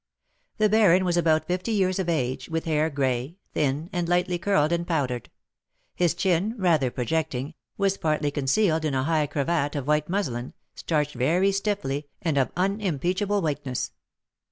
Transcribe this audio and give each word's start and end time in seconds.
The 0.57 0.67
baron 0.67 1.05
was 1.05 1.15
about 1.15 1.45
fifty 1.45 1.71
years 1.73 1.99
of 1.99 2.09
age, 2.09 2.49
with 2.49 2.65
hair 2.65 2.89
gray, 2.89 3.37
thin, 3.53 3.87
and 3.93 4.09
lightly 4.09 4.39
curled 4.39 4.71
and 4.71 4.87
powdered. 4.87 5.29
His 5.93 6.15
chin, 6.15 6.55
rather 6.57 6.89
projecting, 6.89 7.53
was 7.77 7.97
partly 7.97 8.31
concealed 8.31 8.83
in 8.83 8.95
a 8.95 9.03
high 9.03 9.27
cravat 9.27 9.75
of 9.75 9.85
white 9.85 10.09
muslin, 10.09 10.55
starched 10.73 11.13
very 11.13 11.51
stiffly, 11.51 12.07
and 12.19 12.39
of 12.39 12.49
unimpeachable 12.57 13.43
whiteness. 13.43 13.91